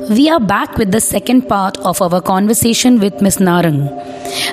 [0.00, 3.90] We are back with the second part of our conversation with Miss Narang,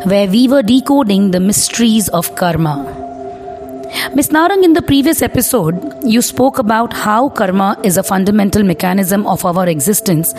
[0.05, 2.75] where we were decoding the mysteries of karma.
[4.13, 4.29] Ms.
[4.29, 9.45] Narang, in the previous episode, you spoke about how karma is a fundamental mechanism of
[9.45, 10.33] our existence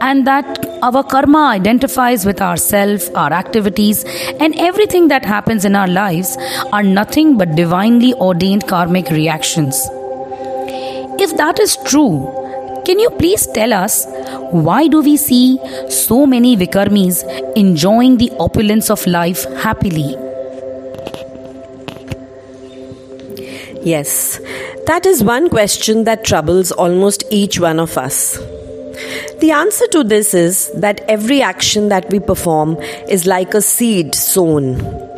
[0.00, 0.44] and that
[0.82, 4.04] our karma identifies with ourself, our activities,
[4.38, 6.36] and everything that happens in our lives
[6.72, 9.88] are nothing but divinely ordained karmic reactions.
[11.18, 12.42] If that is true,
[12.84, 14.06] can you please tell us
[14.52, 15.58] why do we see
[15.88, 17.24] so many Vikarmis
[17.56, 20.14] enjoying the opulence of life happily?
[23.82, 24.38] Yes,
[24.86, 28.36] that is one question that troubles almost each one of us.
[29.40, 32.76] The answer to this is that every action that we perform
[33.08, 35.11] is like a seed sown.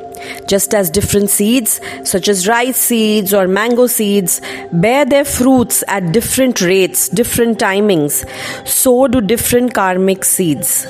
[0.46, 4.40] Just as different seeds, such as rice seeds or mango seeds,
[4.72, 8.28] bear their fruits at different rates, different timings,
[8.66, 10.86] so do different karmic seeds.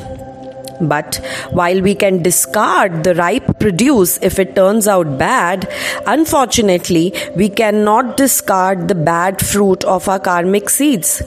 [0.81, 1.17] But
[1.51, 5.71] while we can discard the ripe produce if it turns out bad,
[6.07, 11.23] unfortunately, we cannot discard the bad fruit of our karmic seeds.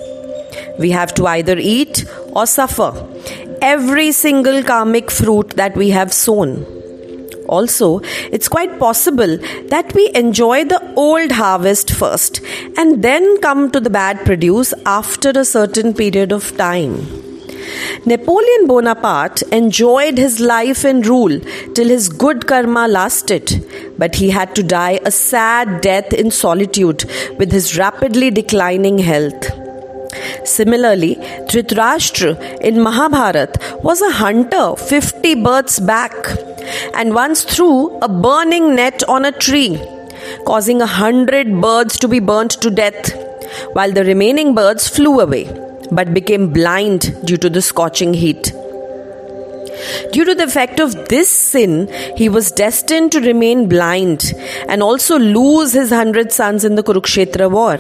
[0.78, 3.08] We have to either eat or suffer
[3.62, 6.77] every single karmic fruit that we have sown.
[7.48, 9.38] Also, it's quite possible
[9.70, 12.42] that we enjoy the old harvest first
[12.78, 16.96] and then come to the bad produce after a certain period of time.
[18.06, 21.40] Napoleon Bonaparte enjoyed his life and rule
[21.74, 23.66] till his good karma lasted,
[23.98, 27.04] but he had to die a sad death in solitude
[27.38, 29.52] with his rapidly declining health.
[30.46, 31.16] Similarly,
[31.50, 36.14] Dhritarashtra in Mahabharata was a hunter 50 births back
[36.94, 39.80] and once threw a burning net on a tree,
[40.46, 43.14] causing a hundred birds to be burnt to death,
[43.74, 45.46] while the remaining birds flew away
[45.92, 48.52] but became blind due to the scorching heat.
[50.12, 54.34] Due to the effect of this sin, he was destined to remain blind
[54.68, 57.78] and also lose his hundred sons in the Kurukshetra war.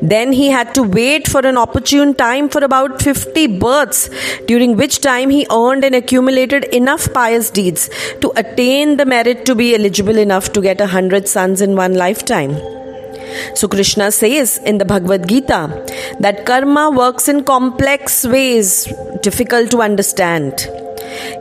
[0.00, 4.10] Then he had to wait for an opportune time for about 50 births,
[4.46, 7.88] during which time he earned and accumulated enough pious deeds
[8.20, 11.94] to attain the merit to be eligible enough to get a hundred sons in one
[11.94, 12.56] lifetime.
[13.54, 15.60] So Krishna says in the Bhagavad Gita
[16.20, 20.68] that karma works in complex ways, difficult to understand.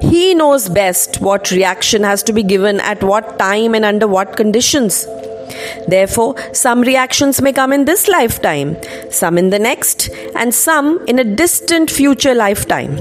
[0.02, 4.36] He knows best what reaction has to be given at what time and under what
[4.36, 5.06] conditions.
[5.88, 8.78] Therefore, some reactions may come in this lifetime,
[9.10, 12.96] some in the next, and some in a distant future lifetime.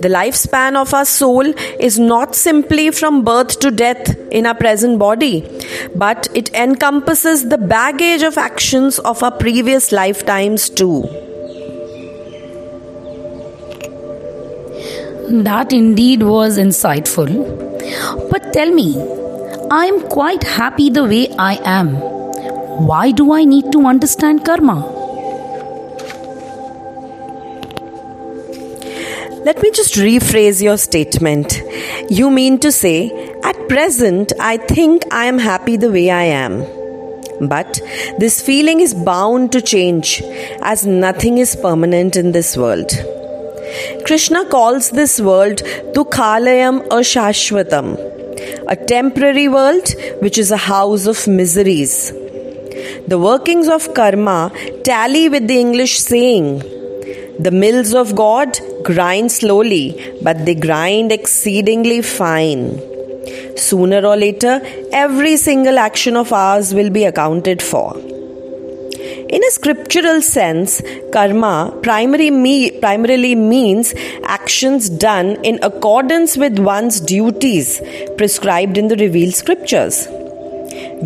[0.00, 1.46] The lifespan of our soul
[1.80, 5.44] is not simply from birth to death in our present body,
[5.94, 11.02] but it encompasses the baggage of actions of our previous lifetimes too.
[15.42, 18.30] That indeed was insightful.
[18.30, 18.94] But tell me,
[19.70, 21.94] I am quite happy the way I am.
[22.86, 24.80] Why do I need to understand karma?
[29.44, 31.60] Let me just rephrase your statement.
[32.08, 33.10] You mean to say,
[33.42, 36.64] at present, I think I am happy the way I am.
[37.48, 37.80] But
[38.18, 40.22] this feeling is bound to change,
[40.62, 42.90] as nothing is permanent in this world.
[44.06, 45.58] Krishna calls this world
[45.94, 47.96] Dukhalayam Ashashvatam,
[48.68, 49.88] a temporary world
[50.20, 52.12] which is a house of miseries.
[53.06, 54.52] The workings of karma
[54.82, 56.62] tally with the English saying,
[57.38, 62.80] the mills of God grind slowly, but they grind exceedingly fine.
[63.56, 64.60] Sooner or later,
[64.92, 68.13] every single action of ours will be accounted for.
[69.28, 77.00] In a scriptural sense, karma primary me, primarily means actions done in accordance with one's
[77.00, 77.80] duties
[78.16, 80.06] prescribed in the revealed scriptures.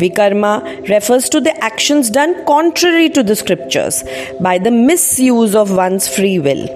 [0.01, 4.03] Vikarma refers to the actions done contrary to the scriptures
[4.41, 6.67] by the misuse of one's free will,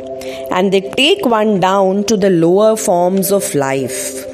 [0.52, 4.26] and they take one down to the lower forms of life.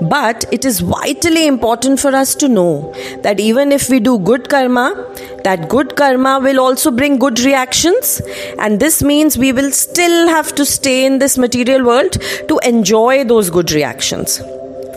[0.00, 2.92] But it is vitally important for us to know
[3.22, 5.06] that even if we do good karma,
[5.44, 8.20] that good karma will also bring good reactions,
[8.58, 12.12] and this means we will still have to stay in this material world
[12.48, 14.38] to enjoy those good reactions.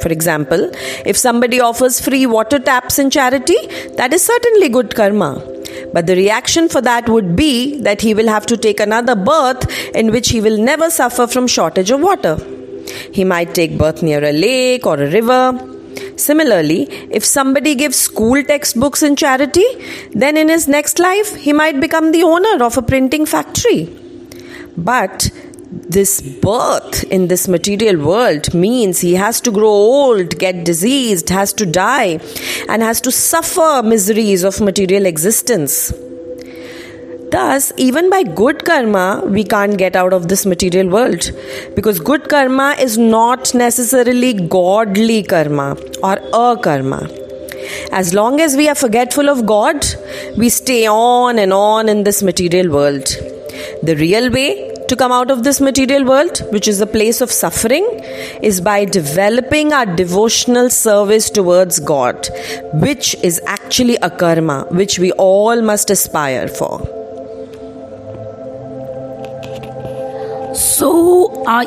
[0.02, 0.72] For example,
[1.06, 3.58] if somebody offers free water taps in charity,
[3.96, 5.42] that is certainly good karma.
[5.94, 9.70] But the reaction for that would be that he will have to take another birth
[9.96, 12.38] in which he will never suffer from shortage of water.
[13.12, 15.75] He might take birth near a lake or a river.
[16.18, 19.66] Similarly, if somebody gives school textbooks in charity,
[20.12, 23.90] then in his next life he might become the owner of a printing factory.
[24.78, 25.30] But
[25.72, 31.54] this birth in this material world means he has to grow old, get diseased, has
[31.54, 32.20] to die,
[32.70, 35.94] and has to suffer miseries of material existence.
[37.36, 41.32] Thus, even by good karma, we can't get out of this material world
[41.76, 45.72] because good karma is not necessarily godly karma
[46.02, 46.16] or
[46.46, 47.02] akarma.
[47.92, 49.86] As long as we are forgetful of God,
[50.38, 53.06] we stay on and on in this material world.
[53.84, 57.32] The real way to come out of this material world, which is a place of
[57.34, 57.86] suffering,
[58.42, 62.30] is by developing our devotional service towards God,
[62.76, 67.05] which is actually akarma which we all must aspire for.
[70.76, 71.66] So, are,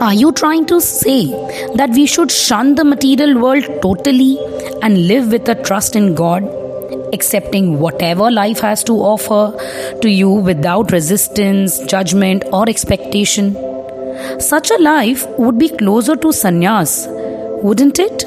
[0.00, 1.26] are you trying to say
[1.74, 4.38] that we should shun the material world totally
[4.80, 6.54] and live with a trust in God?
[7.12, 9.42] accepting whatever life has to offer
[10.02, 13.54] to you without resistance, judgment, or expectation.
[14.38, 17.06] Such a life would be closer to sannyas,
[17.62, 18.24] wouldn't it?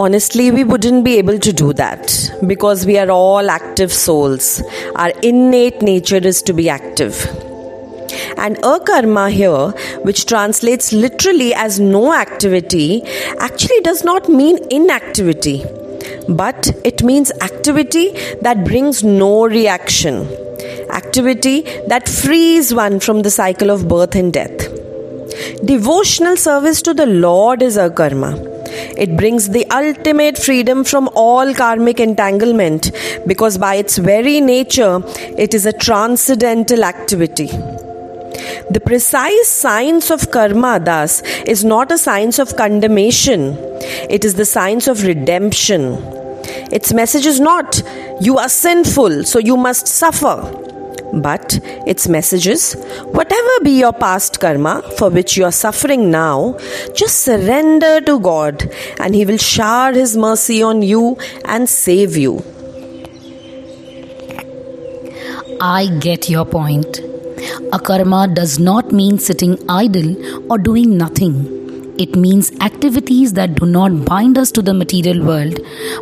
[0.00, 4.62] Honestly, we wouldn't be able to do that because we are all active souls.
[4.94, 7.16] Our innate nature is to be active.
[8.36, 9.70] And akarma here,
[10.02, 13.02] which translates literally as no activity,
[13.40, 15.64] actually does not mean inactivity,
[16.28, 18.12] but it means activity
[18.42, 20.28] that brings no reaction,
[20.90, 24.68] activity that frees one from the cycle of birth and death.
[25.64, 28.57] Devotional service to the Lord is akarma.
[28.96, 32.92] It brings the ultimate freedom from all karmic entanglement
[33.26, 35.02] because, by its very nature,
[35.36, 37.50] it is a transcendental activity.
[38.70, 43.56] The precise science of karma, thus, is not a science of condemnation,
[44.10, 45.96] it is the science of redemption.
[46.70, 47.82] Its message is not,
[48.20, 50.67] you are sinful, so you must suffer.
[51.12, 52.74] But its message is,
[53.12, 56.58] whatever be your past karma for which you are suffering now,
[56.94, 58.70] just surrender to God
[59.00, 62.42] and He will shower His mercy on you and save you.
[65.60, 67.00] I get your point.
[67.72, 71.57] Akarma does not mean sitting idle or doing nothing.
[71.98, 75.58] It means activities that do not bind us to the material world,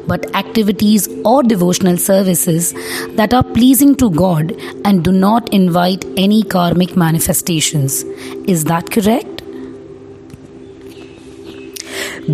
[0.06, 2.74] but activities or devotional services
[3.16, 4.52] that are pleasing to God
[4.84, 8.02] and do not invite any karmic manifestations.
[8.46, 9.42] Is that correct?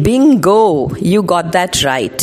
[0.02, 2.18] Bingo, you got that right.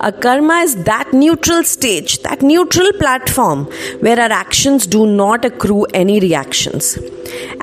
[0.00, 3.66] Akarma is that neutral stage, that neutral platform
[4.00, 6.98] where our actions do not accrue any reactions.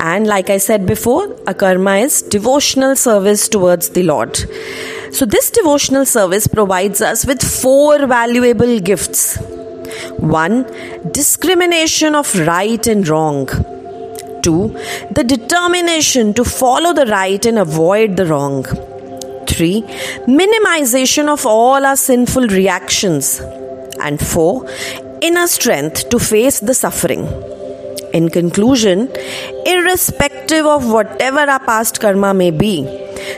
[0.09, 4.37] And like I said before, akarma is devotional service towards the Lord.
[5.17, 9.37] So, this devotional service provides us with four valuable gifts.
[10.17, 10.55] One,
[11.11, 13.47] discrimination of right and wrong.
[14.43, 14.59] Two,
[15.11, 18.63] the determination to follow the right and avoid the wrong.
[18.63, 19.81] 3.
[20.41, 23.41] Minimization of all our sinful reactions.
[23.99, 24.69] And 4.
[25.21, 27.56] Inner strength to face the suffering.
[28.13, 29.11] In conclusion,
[29.65, 32.83] irrespective of whatever our past karma may be,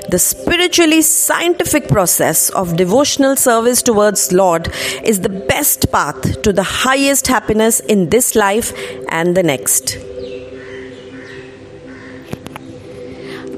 [0.10, 4.72] the spiritually scientific process of devotional service towards Lord
[5.04, 8.74] is the best path to the highest happiness in this life
[9.10, 9.98] and the next.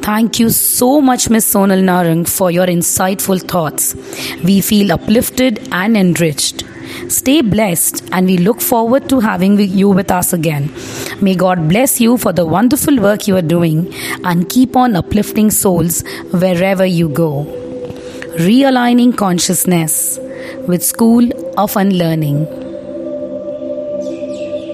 [0.02, 1.46] Thank you so much, Ms.
[1.46, 3.96] Sonal Narang, for your insightful thoughts.
[4.44, 6.64] We feel uplifted and enriched.
[7.08, 10.74] Stay blessed, and we look forward to having you with us again.
[11.22, 15.52] May God bless you for the wonderful work you are doing and keep on uplifting
[15.52, 17.46] souls wherever you go.
[18.40, 20.18] Realigning consciousness
[20.68, 22.61] with School of Unlearning.